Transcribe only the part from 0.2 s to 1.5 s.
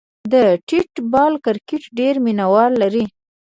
د ټیپ بال